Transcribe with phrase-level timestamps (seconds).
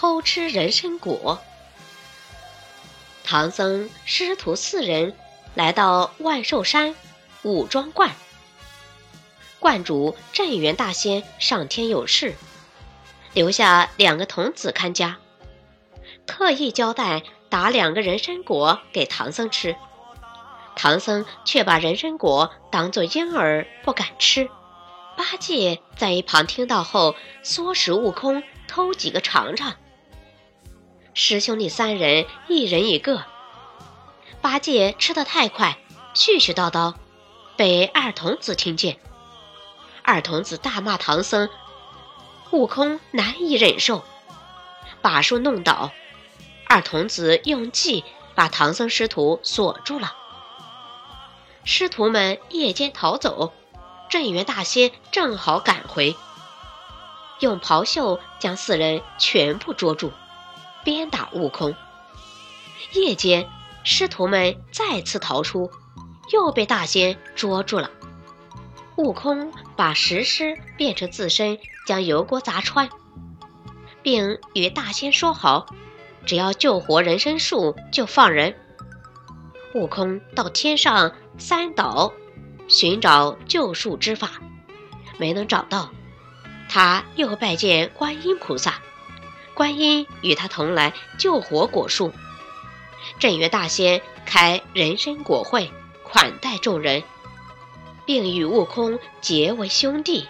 [0.00, 1.42] 偷吃人参果。
[3.24, 5.16] 唐僧师徒四人
[5.56, 6.94] 来到万寿山
[7.42, 8.14] 五庄观，
[9.58, 12.36] 观主镇元大仙上天有事，
[13.34, 15.16] 留下两个童子看家，
[16.28, 19.74] 特意交代打两个人参果给唐僧吃。
[20.76, 24.48] 唐僧却把人参果当作婴儿不敢吃。
[25.16, 29.74] 八戒在一旁听到后，唆使悟空偷几个尝尝。
[31.20, 33.24] 师兄弟三人一人一个。
[34.40, 35.76] 八戒吃得太快，
[36.14, 36.94] 絮絮叨叨，
[37.56, 39.00] 被二童子听见。
[40.04, 41.50] 二童子大骂唐僧，
[42.52, 44.04] 悟空难以忍受，
[45.02, 45.90] 把树弄倒。
[46.68, 48.04] 二童子用计
[48.36, 50.14] 把唐僧师徒锁住了。
[51.64, 53.52] 师徒们夜间逃走，
[54.08, 56.14] 镇元大仙正好赶回，
[57.40, 60.12] 用袍袖将四人全部捉住，
[60.88, 61.76] 鞭打悟空。
[62.94, 63.46] 夜间，
[63.84, 65.70] 师徒们再次逃出，
[66.32, 67.90] 又被大仙捉住了。
[68.96, 72.88] 悟空把石狮变成自身，将油锅砸穿，
[74.00, 75.66] 并与大仙说好，
[76.24, 78.56] 只要救活人参树就放人。
[79.74, 81.12] 悟空到天上。
[81.36, 82.14] 三岛
[82.66, 84.40] 寻找救树之法，
[85.18, 85.90] 没能找到，
[86.68, 88.80] 他又拜见观音菩萨，
[89.58, 92.12] 观音与他同来救活果树。
[93.18, 95.72] 镇元大仙开人参果会，
[96.04, 97.02] 款待众人，
[98.06, 100.28] 并与悟空结为兄弟。